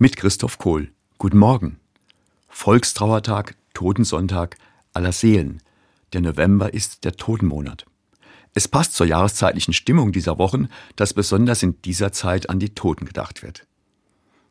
[0.00, 0.88] mit Christoph Kohl.
[1.18, 1.78] Guten Morgen.
[2.48, 4.56] Volkstrauertag, Totensonntag
[4.94, 5.62] aller Seelen.
[6.14, 7.84] Der November ist der Totenmonat.
[8.54, 13.04] Es passt zur jahreszeitlichen Stimmung dieser Wochen, dass besonders in dieser Zeit an die Toten
[13.04, 13.66] gedacht wird.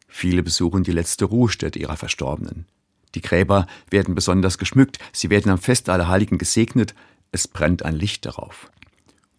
[0.08, 2.68] Viele besuchen die letzte Ruhestätte ihrer Verstorbenen.
[3.16, 6.94] Die Gräber werden besonders geschmückt, sie werden am Fest aller Heiligen gesegnet,
[7.32, 8.72] es brennt ein Licht darauf.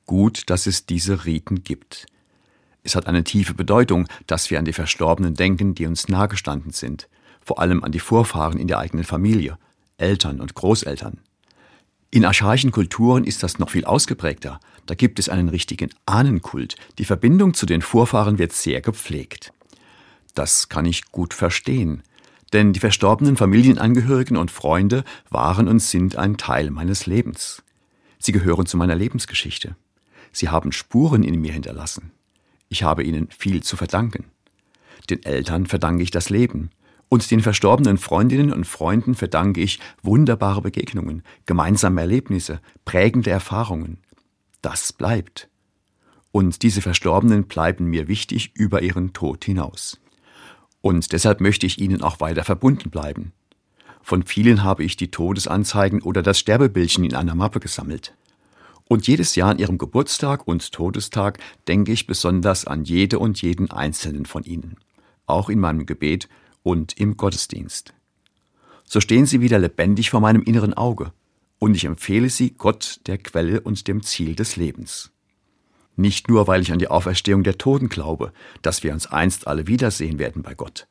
[0.07, 2.07] Gut, dass es diese Riten gibt.
[2.83, 7.09] Es hat eine tiefe Bedeutung, dass wir an die Verstorbenen denken, die uns nahegestanden sind,
[7.41, 9.59] vor allem an die Vorfahren in der eigenen Familie,
[9.99, 11.19] Eltern und Großeltern.
[12.11, 14.59] In archaischen Kulturen ist das noch viel ausgeprägter.
[14.87, 16.75] Da gibt es einen richtigen Ahnenkult.
[16.99, 19.53] Die Verbindung zu den Vorfahren wird sehr gepflegt.
[20.35, 22.03] Das kann ich gut verstehen,
[22.53, 27.63] denn die verstorbenen Familienangehörigen und Freunde waren und sind ein Teil meines Lebens.
[28.19, 29.77] Sie gehören zu meiner Lebensgeschichte.
[30.33, 32.11] Sie haben Spuren in mir hinterlassen.
[32.71, 34.31] Ich habe ihnen viel zu verdanken.
[35.11, 36.71] Den Eltern verdanke ich das Leben,
[37.11, 43.99] und den verstorbenen Freundinnen und Freunden verdanke ich wunderbare Begegnungen, gemeinsame Erlebnisse, prägende Erfahrungen.
[44.63, 45.49] Das bleibt.
[46.31, 50.01] Und diese Verstorbenen bleiben mir wichtig über ihren Tod hinaus.
[50.81, 53.33] Und deshalb möchte ich ihnen auch weiter verbunden bleiben.
[54.03, 58.15] Von vielen habe ich die Todesanzeigen oder das Sterbebildchen in einer Mappe gesammelt.
[58.91, 61.39] Und jedes Jahr an ihrem Geburtstag und Todestag
[61.69, 64.79] denke ich besonders an jede und jeden einzelnen von ihnen,
[65.27, 66.29] auch in meinem Gebet
[66.65, 67.95] und im Gottesdienst.
[68.83, 71.13] So stehen sie wieder lebendig vor meinem inneren Auge,
[71.61, 75.13] und ich empfehle sie Gott, der Quelle und dem Ziel des Lebens.
[75.95, 79.69] Nicht nur, weil ich an die Auferstehung der Toten glaube, dass wir uns einst alle
[79.69, 80.89] wiedersehen werden bei Gott,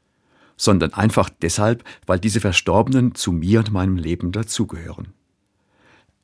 [0.55, 5.18] sondern einfach deshalb, weil diese Verstorbenen zu mir und meinem Leben dazugehören.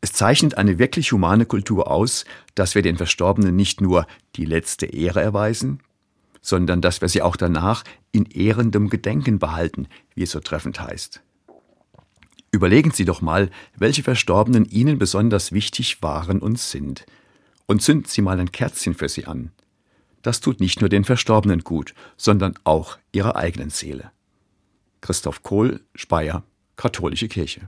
[0.05, 4.85] Es zeichnet eine wirklich humane Kultur aus, dass wir den Verstorbenen nicht nur die letzte
[4.85, 5.79] Ehre erweisen,
[6.41, 11.23] sondern dass wir sie auch danach in ehrendem Gedenken behalten, wie es so treffend heißt.
[12.51, 17.07] Überlegen Sie doch mal, welche Verstorbenen Ihnen besonders wichtig waren und sind,
[17.65, 19.53] und zünden Sie mal ein Kerzchen für sie an.
[20.21, 24.11] Das tut nicht nur den Verstorbenen gut, sondern auch ihrer eigenen Seele.
[25.01, 26.43] Christoph Kohl, Speyer,
[26.75, 27.61] Katholische Kirche.